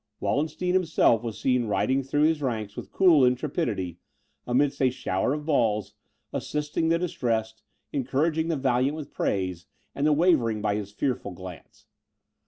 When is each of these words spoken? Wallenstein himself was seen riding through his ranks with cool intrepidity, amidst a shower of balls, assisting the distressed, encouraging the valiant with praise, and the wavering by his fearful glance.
Wallenstein 0.19 0.73
himself 0.73 1.21
was 1.21 1.39
seen 1.39 1.65
riding 1.65 2.01
through 2.01 2.23
his 2.23 2.41
ranks 2.41 2.75
with 2.75 2.91
cool 2.91 3.23
intrepidity, 3.23 3.99
amidst 4.47 4.81
a 4.81 4.89
shower 4.89 5.33
of 5.35 5.45
balls, 5.45 5.93
assisting 6.33 6.89
the 6.89 6.97
distressed, 6.97 7.61
encouraging 7.93 8.47
the 8.47 8.55
valiant 8.57 8.97
with 8.97 9.13
praise, 9.13 9.67
and 9.93 10.07
the 10.07 10.11
wavering 10.13 10.59
by 10.59 10.73
his 10.73 10.91
fearful 10.91 11.33
glance. 11.33 11.85